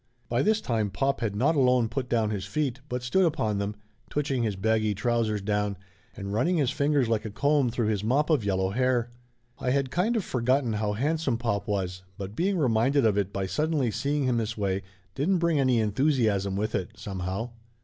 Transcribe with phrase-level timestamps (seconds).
[0.29, 3.75] By this time pop had not alone put down his feet but stood upon them,
[4.09, 5.77] twitching his baggy trousers down,
[6.17, 9.11] and running his fingers like a comb through his mop of yellow hair.
[9.59, 13.45] I had kind of forgotten how handsome pop was, but being reminded of it by
[13.45, 14.81] sud denly seeing him this way
[15.13, 17.51] didn't bring any enthusiasm with it, somehow.